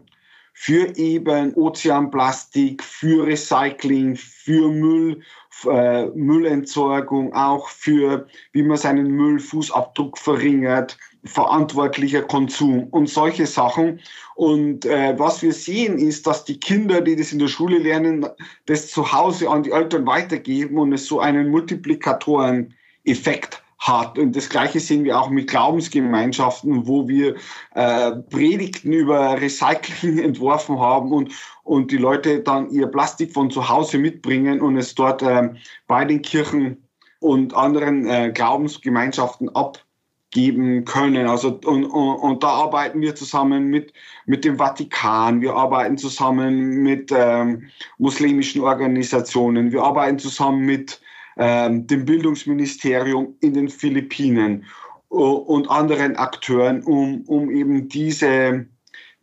für 0.58 0.98
eben 0.98 1.54
Ozeanplastik, 1.56 2.82
für 2.82 3.28
Recycling, 3.28 4.16
für 4.16 4.72
Müll, 4.72 5.22
äh, 5.66 6.06
Müllentsorgung, 6.06 7.34
auch 7.34 7.68
für, 7.68 8.26
wie 8.54 8.64
man 8.64 8.78
seinen 8.78 9.12
Müllfußabdruck 9.12 10.18
verringert, 10.18 10.98
verantwortlicher 11.26 12.22
Konsum 12.22 12.88
und 12.92 13.10
solche 13.10 13.46
Sachen. 13.46 14.00
Und 14.36 14.86
äh, 14.86 15.20
was 15.20 15.42
wir 15.42 15.52
sehen 15.52 16.00
ist, 16.00 16.26
dass 16.26 16.46
die 16.46 16.58
Kinder, 16.58 17.02
die 17.02 17.18
das 17.18 17.34
in 17.34 17.40
der 17.40 17.50
Schule 17.50 17.80
lernen, 17.80 18.26
das 18.66 18.88
zu 18.88 19.12
Hause 19.12 19.50
an 19.50 19.64
die 19.64 19.72
Eltern 19.72 20.08
weitergeben 20.08 20.78
und 20.78 20.94
es 20.94 21.06
so 21.06 21.20
einen 21.20 21.50
Multiplikatoren-Effekt 21.50 23.62
hat. 23.80 24.18
Und 24.18 24.36
das 24.36 24.50
Gleiche 24.50 24.80
sehen 24.80 25.04
wir 25.04 25.20
auch 25.20 25.30
mit 25.30 25.50
Glaubensgemeinschaften, 25.50 26.88
wo 26.88 27.08
wir 27.08 27.36
äh, 27.74 28.12
Predigten 28.30 28.94
über 28.94 29.40
Recycling 29.40 30.18
entworfen 30.24 30.80
haben 30.80 31.12
und, 31.12 31.32
und 31.64 31.92
die 31.92 31.98
Leute 31.98 32.42
dann 32.42 32.70
ihr 32.70 32.88
Plastik 32.88 33.34
von 33.34 33.52
zu 33.52 33.68
Hause 33.68 33.98
mitbringen 33.98 34.62
und 34.62 34.78
es 34.78 34.96
dort 34.96 35.22
äh, 35.22 35.50
bei 35.88 36.06
den 36.06 36.22
Kirchen 36.22 36.88
und 37.20 37.54
anderen 37.54 38.08
äh, 38.08 38.32
Glaubensgemeinschaften 38.34 39.50
abgeben 39.56 40.86
können. 40.86 41.28
Also 41.28 41.60
und, 41.66 41.86
und, 41.86 42.16
und 42.16 42.44
da 42.44 42.50
arbeiten 42.50 43.02
wir 43.02 43.16
zusammen 43.16 43.68
mit 43.68 43.94
mit 44.26 44.44
dem 44.44 44.58
Vatikan. 44.58 45.42
Wir 45.42 45.54
arbeiten 45.54 45.98
zusammen 45.98 46.82
mit 46.84 47.12
ähm, 47.16 47.70
muslimischen 47.98 48.62
Organisationen. 48.62 49.72
Wir 49.72 49.84
arbeiten 49.84 50.20
zusammen 50.20 50.66
mit 50.66 51.02
ähm, 51.38 51.88
dem 51.88 52.06
Bildungsministerium 52.06 53.36
in 53.42 53.54
den 53.54 53.70
Philippinen 53.70 54.66
und 55.10 55.70
anderen 55.70 56.16
Akteuren, 56.16 56.84
um, 56.84 57.22
um 57.28 57.50
eben 57.50 57.88
diese, 57.88 58.66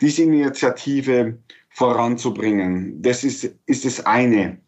diese 0.00 0.23
Initiative 0.23 1.38
voranzubringen. 1.71 3.00
Das 3.02 3.25
ist, 3.25 3.54
ist 3.66 3.85
das 3.85 4.04
eine. 4.07 4.59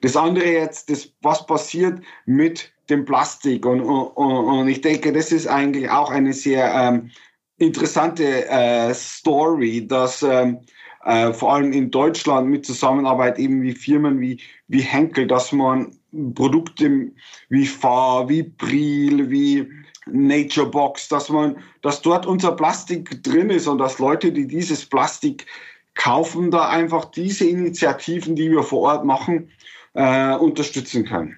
Das 0.00 0.16
andere 0.16 0.46
jetzt, 0.46 0.90
das, 0.90 1.12
was 1.22 1.46
passiert 1.46 2.00
mit 2.26 2.72
dem 2.90 3.04
Plastik. 3.04 3.66
Und, 3.66 3.80
und, 3.80 4.12
und 4.16 4.68
ich 4.68 4.80
denke, 4.80 5.12
das 5.12 5.32
ist 5.32 5.46
eigentlich 5.46 5.90
auch 5.90 6.10
eine 6.10 6.32
sehr 6.32 6.72
ähm, 6.74 7.10
interessante 7.58 8.46
äh, 8.48 8.94
Story, 8.94 9.86
dass 9.86 10.22
ähm, 10.22 10.60
äh, 11.04 11.32
vor 11.32 11.54
allem 11.54 11.72
in 11.72 11.90
Deutschland 11.90 12.48
mit 12.48 12.64
Zusammenarbeit 12.64 13.38
eben 13.38 13.62
wie 13.62 13.72
Firmen 13.72 14.20
wie, 14.20 14.40
wie 14.68 14.80
Henkel, 14.80 15.26
dass 15.26 15.52
man 15.52 15.97
Produkte 16.34 17.10
wie 17.48 17.66
Fahr, 17.66 18.28
wie 18.28 18.42
Bril, 18.42 19.30
wie 19.30 19.68
Nature 20.06 20.70
Box, 20.70 21.08
dass 21.08 21.28
man, 21.28 21.56
dass 21.82 22.00
dort 22.00 22.26
unser 22.26 22.52
Plastik 22.52 23.22
drin 23.22 23.50
ist 23.50 23.66
und 23.66 23.78
dass 23.78 23.98
Leute, 23.98 24.32
die 24.32 24.46
dieses 24.46 24.86
Plastik 24.86 25.46
kaufen, 25.94 26.50
da 26.50 26.68
einfach 26.68 27.06
diese 27.06 27.46
Initiativen, 27.46 28.36
die 28.36 28.50
wir 28.50 28.62
vor 28.62 28.80
Ort 28.80 29.04
machen, 29.04 29.50
äh, 29.94 30.34
unterstützen 30.36 31.04
können. 31.04 31.36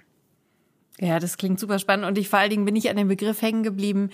Ja, 1.03 1.19
das 1.19 1.39
klingt 1.39 1.59
super 1.59 1.79
spannend 1.79 2.07
und 2.07 2.19
ich 2.19 2.29
vor 2.29 2.39
allen 2.39 2.51
Dingen 2.51 2.67
bin 2.67 2.77
ich 2.77 2.91
an 2.91 2.97
dem 2.97 3.09
Begriff 3.09 3.41
hängen 3.41 3.63
geblieben. 3.63 4.11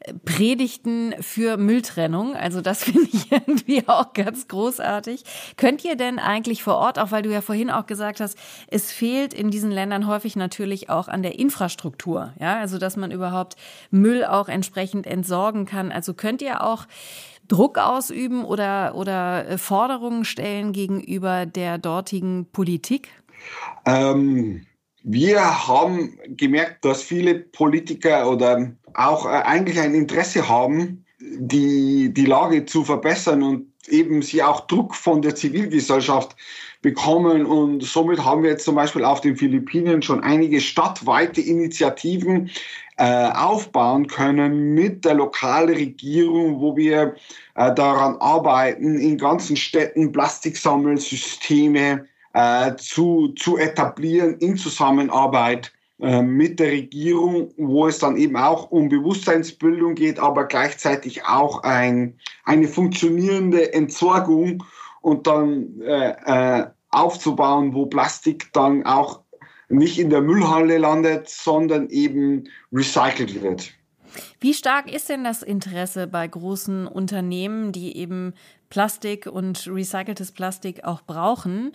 Äh, 0.00 0.12
Predigten 0.12 1.14
für 1.20 1.56
Mülltrennung. 1.56 2.36
Also 2.36 2.60
das 2.60 2.84
finde 2.84 3.08
ich 3.10 3.32
irgendwie 3.32 3.88
auch 3.88 4.12
ganz 4.12 4.46
großartig. 4.46 5.24
Könnt 5.56 5.82
ihr 5.82 5.96
denn 5.96 6.18
eigentlich 6.18 6.62
vor 6.62 6.76
Ort, 6.76 6.98
auch 6.98 7.10
weil 7.10 7.22
du 7.22 7.32
ja 7.32 7.40
vorhin 7.40 7.70
auch 7.70 7.86
gesagt 7.86 8.20
hast, 8.20 8.36
es 8.68 8.92
fehlt 8.92 9.32
in 9.32 9.50
diesen 9.50 9.70
Ländern 9.70 10.06
häufig 10.06 10.36
natürlich 10.36 10.90
auch 10.90 11.08
an 11.08 11.22
der 11.22 11.38
Infrastruktur. 11.38 12.34
Ja, 12.38 12.58
also 12.58 12.76
dass 12.76 12.98
man 12.98 13.10
überhaupt 13.10 13.56
Müll 13.90 14.22
auch 14.22 14.48
entsprechend 14.48 15.06
entsorgen 15.06 15.64
kann. 15.64 15.90
Also 15.90 16.12
könnt 16.12 16.42
ihr 16.42 16.62
auch 16.62 16.84
Druck 17.48 17.78
ausüben 17.78 18.44
oder, 18.44 18.94
oder 18.94 19.48
äh, 19.48 19.56
Forderungen 19.56 20.26
stellen 20.26 20.74
gegenüber 20.74 21.46
der 21.46 21.78
dortigen 21.78 22.46
Politik? 22.52 23.08
Ähm 23.86 24.66
wir 25.08 25.68
haben 25.68 26.18
gemerkt, 26.36 26.84
dass 26.84 27.00
viele 27.00 27.36
Politiker 27.36 28.28
oder 28.28 28.72
auch 28.94 29.24
äh, 29.24 29.28
eigentlich 29.28 29.78
ein 29.78 29.94
Interesse 29.94 30.48
haben, 30.48 31.04
die, 31.20 32.12
die 32.12 32.26
Lage 32.26 32.66
zu 32.66 32.84
verbessern 32.84 33.44
und 33.44 33.72
eben 33.88 34.20
sie 34.20 34.42
auch 34.42 34.66
Druck 34.66 34.96
von 34.96 35.22
der 35.22 35.36
Zivilgesellschaft 35.36 36.34
bekommen. 36.82 37.46
Und 37.46 37.84
somit 37.84 38.24
haben 38.24 38.42
wir 38.42 38.50
jetzt 38.50 38.64
zum 38.64 38.74
Beispiel 38.74 39.04
auf 39.04 39.20
den 39.20 39.36
Philippinen 39.36 40.02
schon 40.02 40.24
einige 40.24 40.60
stadtweite 40.60 41.40
Initiativen 41.40 42.50
äh, 42.96 43.30
aufbauen 43.30 44.08
können 44.08 44.74
mit 44.74 45.04
der 45.04 45.14
lokalen 45.14 45.72
Regierung, 45.76 46.60
wo 46.60 46.76
wir 46.76 47.14
äh, 47.54 47.72
daran 47.72 48.16
arbeiten, 48.16 48.98
in 48.98 49.18
ganzen 49.18 49.56
Städten 49.56 50.10
Plastiksammelsysteme 50.10 52.06
äh, 52.36 52.76
zu, 52.76 53.28
zu 53.28 53.56
etablieren 53.56 54.36
in 54.40 54.58
Zusammenarbeit 54.58 55.72
äh, 55.98 56.20
mit 56.20 56.60
der 56.60 56.70
Regierung, 56.70 57.48
wo 57.56 57.86
es 57.86 57.98
dann 57.98 58.18
eben 58.18 58.36
auch 58.36 58.70
um 58.70 58.90
Bewusstseinsbildung 58.90 59.94
geht, 59.94 60.18
aber 60.18 60.44
gleichzeitig 60.44 61.24
auch 61.24 61.62
ein, 61.62 62.18
eine 62.44 62.68
funktionierende 62.68 63.72
Entsorgung 63.72 64.62
und 65.00 65.26
dann 65.26 65.80
äh, 65.80 66.10
äh, 66.26 66.66
aufzubauen, 66.90 67.72
wo 67.72 67.86
Plastik 67.86 68.52
dann 68.52 68.84
auch 68.84 69.22
nicht 69.70 69.98
in 69.98 70.10
der 70.10 70.20
Müllhalle 70.20 70.76
landet, 70.76 71.30
sondern 71.30 71.88
eben 71.88 72.44
recycelt 72.70 73.40
wird. 73.42 73.72
Wie 74.40 74.54
stark 74.54 74.92
ist 74.92 75.08
denn 75.08 75.24
das 75.24 75.42
Interesse 75.42 76.06
bei 76.06 76.26
großen 76.26 76.86
Unternehmen, 76.86 77.72
die 77.72 77.96
eben 77.96 78.34
Plastik 78.68 79.26
und 79.26 79.66
recyceltes 79.66 80.32
Plastik 80.32 80.84
auch 80.84 81.02
brauchen, 81.02 81.72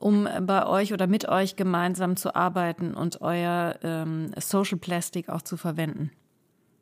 um 0.00 0.28
bei 0.42 0.66
euch 0.66 0.92
oder 0.92 1.06
mit 1.06 1.28
euch 1.28 1.56
gemeinsam 1.56 2.16
zu 2.16 2.34
arbeiten 2.34 2.94
und 2.94 3.20
euer 3.20 3.76
ähm, 3.82 4.32
Social 4.38 4.78
Plastic 4.78 5.28
auch 5.28 5.42
zu 5.42 5.56
verwenden? 5.56 6.10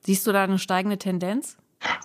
Siehst 0.00 0.26
du 0.26 0.32
da 0.32 0.44
eine 0.44 0.58
steigende 0.58 0.98
Tendenz? 0.98 1.56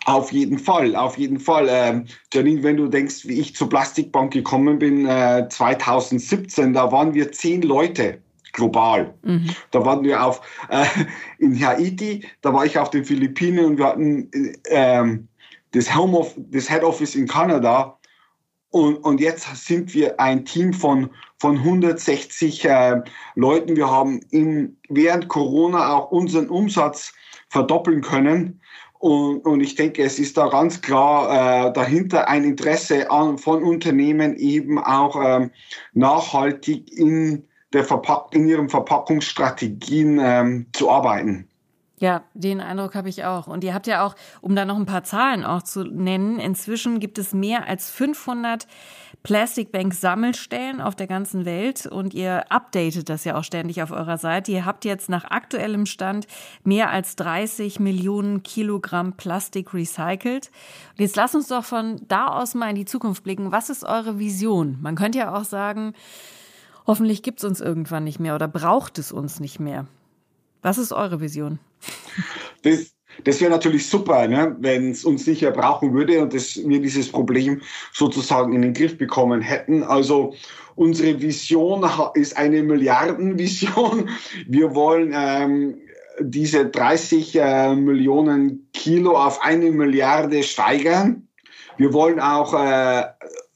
Auf 0.05 0.31
jeden 0.31 0.60
Fall, 0.60 0.95
auf 0.95 1.17
jeden 1.17 1.39
Fall. 1.39 1.67
Ähm, 1.69 2.05
Janine, 2.31 2.63
wenn 2.63 2.77
du 2.77 2.88
denkst, 2.88 3.25
wie 3.25 3.39
ich 3.39 3.55
zur 3.55 3.69
Plastikbank 3.69 4.33
gekommen 4.33 4.77
bin, 4.79 5.05
äh, 5.07 5.48
2017, 5.50 6.74
da 6.74 6.91
waren 6.91 7.13
wir 7.13 7.31
zehn 7.31 7.62
Leute 7.62 8.19
global. 8.51 9.15
Mhm. 9.24 9.50
Da 9.72 9.83
waren 9.83 10.03
wir 10.03 10.24
auf 10.24 10.41
äh, 10.69 10.86
in 11.39 11.60
Haiti, 11.60 12.25
da 12.41 12.53
war 12.53 12.65
ich 12.65 12.77
auf 12.77 12.91
den 12.91 13.03
Philippinen 13.03 13.65
und 13.65 13.77
wir 13.77 13.88
hatten 13.88 14.29
äh, 14.65 15.17
das, 15.74 15.94
Home 15.94 16.18
of, 16.18 16.34
das 16.38 16.70
Head 16.70 16.84
Office 16.84 17.15
in 17.15 17.27
Kanada. 17.27 17.98
Und, 18.70 18.98
und 18.98 19.20
jetzt 19.20 19.46
sind 19.56 19.94
wir 19.94 20.20
ein 20.20 20.46
Team 20.46 20.74
von, 20.74 21.10
von 21.39 21.58
160 21.58 22.65
äh, 22.65 23.01
Leuten. 23.36 23.75
Wir 23.75 23.89
haben 23.89 24.22
in, 24.32 24.77
während 24.89 25.27
Corona 25.27 25.94
auch 25.94 26.12
unseren 26.12 26.50
Umsatz 26.50 27.13
verdoppeln 27.50 28.01
können. 28.01 28.62
Und, 28.98 29.46
und 29.46 29.62
ich 29.62 29.75
denke, 29.75 30.01
es 30.01 30.18
ist 30.18 30.38
da 30.38 30.48
ganz 30.48 30.82
klar 30.82 31.68
äh, 31.68 31.74
dahinter 31.74 32.27
ein 32.30 32.46
Interesse 32.46 33.12
an, 33.12 33.38
von 33.38 33.62
Unternehmen 33.62 34.36
eben 34.38 34.80
auch 34.80 35.22
ähm, 35.22 35.51
nachhaltig 35.94 36.92
in, 36.98 37.46
der 37.74 37.84
Verpack 37.84 38.27
in 38.32 38.48
ihren 38.48 38.70
Verpackungsstrategien 38.70 40.20
ähm, 40.24 40.68
zu 40.74 40.89
arbeiten. 40.89 41.50
Ja, 42.00 42.23
den 42.33 42.59
Eindruck 42.59 42.95
habe 42.95 43.07
ich 43.07 43.23
auch. 43.23 43.47
Und 43.47 43.63
ihr 43.63 43.73
habt 43.73 43.88
ja 43.88 44.05
auch, 44.05 44.15
um 44.41 44.55
da 44.55 44.65
noch 44.65 44.77
ein 44.77 44.85
paar 44.85 45.03
Zahlen 45.03 45.45
auch 45.45 45.62
zu 45.62 45.83
nennen, 45.83 46.39
inzwischen 46.39 47.00
gibt 47.00 47.17
es 47.17 47.33
mehr 47.33 47.67
als 47.67 47.89
500 47.91 48.67
Plastic 49.21 49.71
Bank 49.71 49.93
Sammelstellen 49.93 50.81
auf 50.81 50.95
der 50.95 51.07
ganzen 51.07 51.45
Welt 51.45 51.85
und 51.85 52.13
ihr 52.13 52.51
updatet 52.51 53.07
das 53.07 53.23
ja 53.23 53.38
auch 53.38 53.45
ständig 53.45 53.81
auf 53.81 53.91
eurer 53.91 54.17
Seite. 54.17 54.51
Ihr 54.51 54.65
habt 54.65 54.83
jetzt 54.83 55.07
nach 55.07 55.23
aktuellem 55.23 55.85
Stand 55.85 56.27
mehr 56.65 56.89
als 56.89 57.15
30 57.15 57.79
Millionen 57.79 58.43
Kilogramm 58.43 59.13
Plastik 59.13 59.73
recycelt. 59.73 60.51
Und 60.91 61.00
jetzt 61.00 61.15
lasst 61.15 61.35
uns 61.35 61.47
doch 61.47 61.63
von 61.63 62.01
da 62.09 62.27
aus 62.27 62.53
mal 62.53 62.69
in 62.69 62.75
die 62.75 62.85
Zukunft 62.85 63.23
blicken. 63.23 63.53
Was 63.53 63.69
ist 63.69 63.85
eure 63.85 64.19
Vision? 64.19 64.77
Man 64.81 64.95
könnte 64.95 65.19
ja 65.19 65.33
auch 65.33 65.45
sagen, 65.45 65.93
hoffentlich 66.85 67.23
gibt 67.23 67.39
es 67.39 67.45
uns 67.45 67.62
irgendwann 67.62 68.03
nicht 68.03 68.19
mehr 68.19 68.35
oder 68.35 68.50
braucht 68.50 69.00
es 69.00 69.13
uns 69.13 69.39
nicht 69.39 69.62
mehr. 69.62 69.85
Was 70.62 70.77
ist 70.77 70.91
eure 70.91 71.21
Vision? 71.21 71.59
Das, 72.63 72.94
das 73.24 73.42
wäre 73.42 73.52
natürlich 73.52 73.88
super, 73.88 74.28
ne, 74.28 74.56
wenn 74.60 74.92
es 74.92 75.06
uns 75.06 75.28
nicht 75.28 75.42
mehr 75.42 75.52
brauchen 75.52 75.94
würde 75.94 76.22
und 76.22 76.34
dass 76.34 76.58
wir 76.58 76.82
dieses 76.82 77.10
Problem 77.10 77.62
sozusagen 77.94 78.54
in 78.54 78.62
den 78.62 78.74
Griff 78.74 78.98
bekommen 78.98 79.42
hätten. 79.42 79.84
Also 79.84 80.34
unsere 80.75 81.22
Vision 81.22 81.88
ist 82.16 82.36
eine 82.38 82.63
Milliardenvision. 82.63 84.10
Wir 84.48 84.74
wollen 84.74 85.13
ähm, 85.16 85.78
diese 86.20 86.66
30 86.66 87.36
äh, 87.36 87.75
Millionen 87.75 88.70
Kilo 88.74 89.18
auf 89.18 89.42
eine 89.42 89.72
Milliarde 89.72 90.44
steigern. 90.44 91.28
Wir 91.78 91.94
wollen 91.94 92.20
auch 92.20 92.54
äh, 92.54 93.04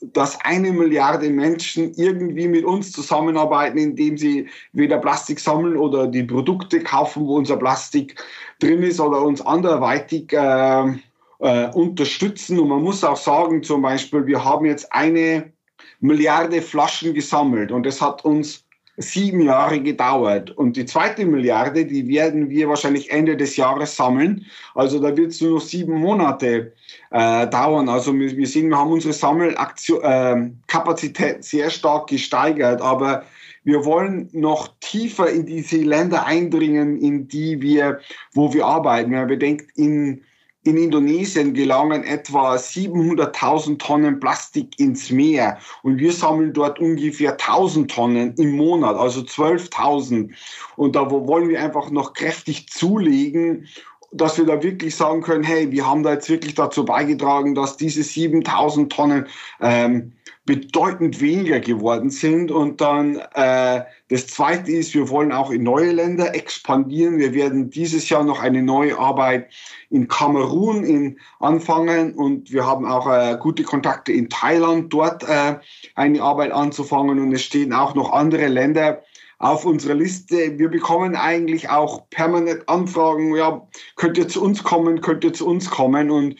dass 0.02 0.40
eine 0.42 0.72
Milliarde 0.72 1.30
Menschen 1.30 1.92
irgendwie 1.96 2.48
mit 2.48 2.64
uns 2.66 2.92
zusammenarbeiten, 2.92 3.78
indem 3.78 4.18
sie 4.18 4.48
weder 4.74 5.00
Plastik 5.00 5.40
sammeln 5.40 5.76
oder 5.76 6.08
die 6.08 6.24
Produkte 6.24 6.82
kaufen, 6.82 7.26
wo 7.26 7.36
unser 7.36 7.58
Plastik 7.58 8.16
drin 8.60 8.84
ist 8.84 9.00
oder 9.00 9.22
uns 9.24 9.42
anderweitig 9.42 10.32
äh, 10.34 10.94
äh, 11.40 11.72
unterstützen. 11.74 12.60
Und 12.60 12.70
man 12.70 12.84
muss 12.84 13.04
auch 13.04 13.18
sagen, 13.18 13.64
zum 13.64 13.82
Beispiel, 13.82 14.26
wir 14.28 14.44
haben 14.44 14.66
jetzt 14.66 14.92
eine 14.94 15.52
Milliarde 16.00 16.62
Flaschen 16.62 17.16
gesammelt 17.16 17.72
und 17.72 17.88
es 17.88 18.00
hat 18.00 18.24
uns 18.24 18.67
sieben 18.98 19.42
Jahre 19.42 19.80
gedauert. 19.80 20.52
Und 20.52 20.76
die 20.76 20.86
zweite 20.86 21.26
Milliarde, 21.26 21.86
die 21.86 22.08
werden 22.08 22.50
wir 22.50 22.68
wahrscheinlich 22.68 23.12
Ende 23.12 23.38
des 23.38 23.56
Jahres 23.56 23.96
sammeln. 23.96 24.46
Also 24.74 25.00
da 25.00 25.16
wird 25.16 25.32
es 25.32 25.40
nur 25.42 25.54
noch 25.56 25.62
sieben 25.62 25.94
Monate 25.94 26.74
äh, 27.12 27.48
dauern. 27.48 27.90
Also 27.90 28.14
wir, 28.14 28.36
wir 28.36 28.48
sehen, 28.48 28.70
wir 28.70 28.78
haben 28.78 28.92
unsere 28.92 29.14
Sammelkapazität 29.14 31.38
äh, 31.38 31.42
sehr 31.42 31.70
stark 31.70 32.08
gesteigert, 32.08 32.82
aber 32.82 33.24
wir 33.64 33.86
wollen 33.86 34.30
noch 34.32 34.70
tiefer 34.80 35.30
in 35.30 35.46
diese 35.46 35.78
Länder 35.78 36.26
eindringen, 36.26 36.98
in 36.98 37.28
die 37.28 37.62
wir, 37.62 38.00
wo 38.34 38.52
wir 38.54 38.66
arbeiten. 38.66 39.12
Wenn 39.12 39.20
man 39.20 39.28
bedenkt, 39.28 39.78
in 39.78 40.24
in 40.68 40.78
Indonesien 40.78 41.54
gelangen 41.54 42.04
etwa 42.04 42.56
700.000 42.56 43.80
Tonnen 43.80 44.20
Plastik 44.20 44.78
ins 44.80 45.10
Meer 45.10 45.58
und 45.82 45.98
wir 45.98 46.12
sammeln 46.12 46.52
dort 46.52 46.80
ungefähr 46.80 47.32
1000 47.32 47.90
Tonnen 47.90 48.34
im 48.36 48.58
Monat, 48.58 48.98
also 48.98 49.22
12.000. 49.22 50.30
Und 50.76 50.96
da 50.96 51.10
wollen 51.10 51.48
wir 51.48 51.64
einfach 51.64 51.90
noch 51.90 52.14
kräftig 52.14 52.68
zulegen, 52.68 53.68
dass 54.12 54.38
wir 54.38 54.46
da 54.46 54.62
wirklich 54.62 54.96
sagen 54.96 55.22
können, 55.22 55.44
hey, 55.44 55.72
wir 55.72 55.88
haben 55.88 56.04
da 56.04 56.14
jetzt 56.14 56.30
wirklich 56.30 56.56
dazu 56.56 56.84
beigetragen, 56.84 57.56
dass 57.56 57.78
diese 57.78 58.04
7000 58.04 58.92
Tonnen 58.92 59.28
ähm, 59.62 60.14
bedeutend 60.48 61.22
weniger 61.22 61.60
geworden 61.60 62.10
sind. 62.10 62.50
Und 62.50 62.82
dann 62.82 63.18
äh, 63.36 63.84
das 64.10 64.28
Zweite 64.28 64.72
ist, 64.72 64.96
wir 64.96 65.10
wollen 65.10 65.32
auch 65.32 65.52
in 65.52 65.62
neue 65.62 65.92
Länder 65.92 66.34
expandieren. 66.34 67.20
Wir 67.20 67.34
werden 67.36 67.70
dieses 67.70 68.10
Jahr 68.10 68.24
noch 68.24 68.42
eine 68.42 68.64
neue 68.64 68.98
Arbeit 68.98 69.52
in 69.90 70.08
Kamerun 70.08 70.84
in, 70.84 71.20
anfangen 71.40 72.14
und 72.16 72.52
wir 72.52 72.66
haben 72.66 72.86
auch 72.86 73.08
äh, 73.08 73.38
gute 73.40 73.64
Kontakte 73.64 74.14
in 74.14 74.30
Thailand, 74.30 74.92
dort 74.92 75.24
äh, 75.24 75.60
eine 75.96 76.22
Arbeit 76.22 76.52
anzufangen. 76.52 77.20
Und 77.20 77.34
es 77.34 77.44
stehen 77.44 77.74
auch 77.74 77.94
noch 77.94 78.14
andere 78.14 78.48
Länder 78.48 79.04
auf 79.40 79.66
unserer 79.66 79.96
Liste. 79.96 80.58
Wir 80.58 80.70
bekommen 80.70 81.16
eigentlich 81.16 81.70
auch 81.70 82.10
permanent 82.10 82.68
Anfragen, 82.70 83.36
ja, 83.36 83.68
könnt 83.98 84.18
ihr 84.18 84.30
zu 84.30 84.42
uns 84.42 84.64
kommen, 84.64 85.02
könnt 85.02 85.26
ihr 85.26 85.34
zu 85.34 85.46
uns 85.46 85.70
kommen 85.70 86.10
und 86.10 86.38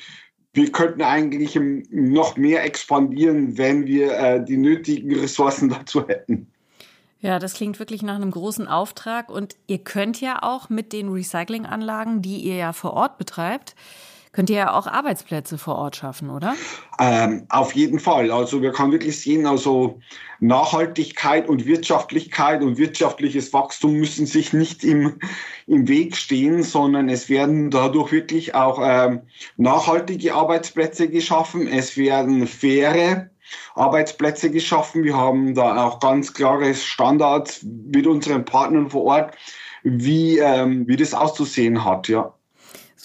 wir 0.58 0.72
könnten 0.72 1.04
eigentlich 1.04 1.58
noch 1.92 2.36
mehr 2.36 2.64
expandieren, 2.66 3.58
wenn 3.60 3.86
wir 3.86 4.18
äh, 4.18 4.44
die 4.44 4.58
nötigen 4.58 5.16
Ressourcen 5.16 5.70
dazu 5.78 6.08
hätten. 6.08 6.52
Ja, 7.20 7.40
das 7.40 7.54
klingt 7.54 7.80
wirklich 7.80 8.02
nach 8.04 8.16
einem 8.16 8.32
großen 8.32 8.68
Auftrag 8.68 9.30
und 9.30 9.56
ihr 9.68 9.80
könnt 9.80 10.20
ja 10.20 10.42
auch 10.42 10.70
mit 10.70 10.94
den 10.94 11.10
Recyclinganlagen, 11.10 12.22
die 12.22 12.38
ihr 12.38 12.56
ja 12.56 12.74
vor 12.74 12.94
Ort 12.94 13.18
betreibt, 13.18 13.76
könnt 14.38 14.52
ihr 14.52 14.58
ja 14.58 14.74
auch 14.78 14.86
Arbeitsplätze 14.86 15.58
vor 15.58 15.78
Ort 15.78 15.96
schaffen, 15.96 16.30
oder? 16.30 16.54
Ähm, 17.00 17.48
auf 17.50 17.74
jeden 17.74 18.00
Fall. 18.00 18.30
Also 18.30 18.62
wir 18.62 18.72
können 18.72 18.92
wirklich 18.92 19.20
sehen, 19.20 19.48
also 19.48 20.00
Nachhaltigkeit 20.40 21.50
und 21.50 21.66
Wirtschaftlichkeit 21.66 22.62
und 22.62 22.78
wirtschaftliches 22.78 23.52
Wachstum 23.52 23.94
müssen 23.94 24.28
sich 24.28 24.54
nicht 24.54 24.84
im, 24.84 25.18
im 25.66 25.88
Weg 25.88 26.16
stehen, 26.16 26.62
sondern 26.62 27.10
es 27.10 27.30
werden 27.30 27.72
dadurch 27.72 28.12
wirklich 28.12 28.54
auch 28.54 28.80
ähm, 28.80 29.22
nachhaltige 29.56 30.36
Arbeitsplätze 30.36 31.10
geschaffen. 31.10 31.68
Es 31.68 31.98
werden 31.98 32.46
faire 32.46 33.32
Arbeitsplätze 33.74 34.52
geschaffen. 34.52 35.04
Wir 35.04 35.18
haben 35.18 35.56
da 35.56 35.84
auch 35.84 36.00
ganz 36.00 36.32
klare 36.32 36.76
Standards 36.76 37.64
mit 37.64 38.06
unseren 38.06 38.46
Partnern 38.46 38.92
vor 38.92 39.04
Ort, 39.06 39.36
wie, 39.82 40.38
ähm, 40.38 40.88
wie 40.88 40.96
das 40.96 41.16
auszusehen 41.16 41.84
hat, 41.84 42.08
ja. 42.08 42.37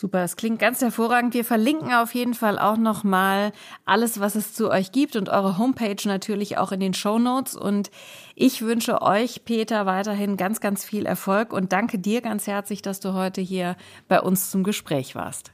Super, 0.03 0.25
es 0.25 0.35
klingt 0.35 0.59
ganz 0.59 0.81
hervorragend. 0.81 1.33
Wir 1.33 1.45
verlinken 1.45 1.93
auf 1.93 2.13
jeden 2.13 2.35
Fall 2.35 2.59
auch 2.59 2.77
nochmal 2.77 3.53
alles, 3.85 4.19
was 4.19 4.35
es 4.35 4.53
zu 4.53 4.69
euch 4.69 4.91
gibt 4.91 5.15
und 5.15 5.29
eure 5.29 5.59
Homepage 5.59 5.95
natürlich 6.07 6.59
auch 6.59 6.73
in 6.73 6.81
den 6.81 6.93
Show 6.93 7.21
Notes. 7.21 7.55
Und 7.55 7.93
ich 8.35 8.63
wünsche 8.63 9.01
euch, 9.01 9.45
Peter, 9.45 9.87
weiterhin 9.87 10.37
ganz, 10.37 10.59
ganz 10.59 10.85
viel 10.85 11.07
Erfolg 11.07 11.53
und 11.53 11.73
danke 11.73 12.01
dir 12.01 12.21
ganz 12.21 12.49
herzlich, 12.49 12.83
dass 12.83 12.99
du 12.99 13.13
heute 13.13 13.41
hier 13.41 13.77
bei 14.09 14.21
uns 14.21 14.51
zum 14.51 14.65
Gespräch 14.65 15.15
warst. 15.15 15.53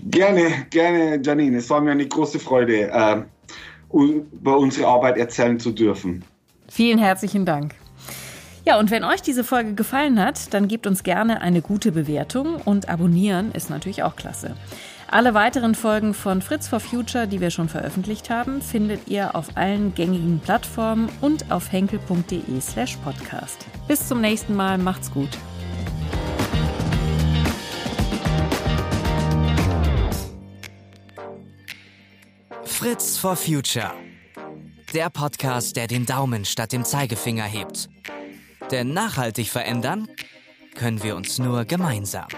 Gerne, 0.00 0.66
gerne, 0.70 1.20
Janine. 1.22 1.58
Es 1.58 1.68
war 1.68 1.82
mir 1.82 1.90
eine 1.90 2.08
große 2.08 2.38
Freude, 2.38 2.90
äh, 2.90 3.22
über 3.92 4.56
unsere 4.56 4.88
Arbeit 4.88 5.18
erzählen 5.18 5.60
zu 5.60 5.70
dürfen. 5.70 6.24
Vielen 6.66 6.96
herzlichen 6.96 7.44
Dank. 7.44 7.74
Ja, 8.66 8.80
und 8.80 8.90
wenn 8.90 9.04
euch 9.04 9.22
diese 9.22 9.44
Folge 9.44 9.74
gefallen 9.74 10.20
hat, 10.20 10.52
dann 10.52 10.66
gebt 10.66 10.88
uns 10.88 11.04
gerne 11.04 11.40
eine 11.40 11.62
gute 11.62 11.92
Bewertung 11.92 12.56
und 12.56 12.88
abonnieren 12.88 13.52
ist 13.52 13.70
natürlich 13.70 14.02
auch 14.02 14.16
klasse. 14.16 14.56
Alle 15.08 15.34
weiteren 15.34 15.76
Folgen 15.76 16.14
von 16.14 16.42
Fritz 16.42 16.66
for 16.66 16.80
Future, 16.80 17.28
die 17.28 17.40
wir 17.40 17.50
schon 17.50 17.68
veröffentlicht 17.68 18.28
haben, 18.28 18.60
findet 18.60 19.06
ihr 19.06 19.36
auf 19.36 19.56
allen 19.56 19.94
gängigen 19.94 20.40
Plattformen 20.40 21.08
und 21.20 21.52
auf 21.52 21.70
henkel.de/slash 21.70 22.96
podcast. 23.04 23.64
Bis 23.86 24.08
zum 24.08 24.20
nächsten 24.20 24.56
Mal, 24.56 24.78
macht's 24.78 25.12
gut. 25.12 25.30
Fritz 32.64 33.16
for 33.16 33.36
Future. 33.36 33.92
Der 34.92 35.08
Podcast, 35.08 35.76
der 35.76 35.86
den 35.86 36.04
Daumen 36.04 36.44
statt 36.44 36.72
dem 36.72 36.84
Zeigefinger 36.84 37.44
hebt. 37.44 37.88
Denn 38.70 38.92
nachhaltig 38.92 39.48
verändern 39.50 40.08
können 40.74 41.02
wir 41.02 41.16
uns 41.16 41.38
nur 41.38 41.64
gemeinsam. 41.64 42.28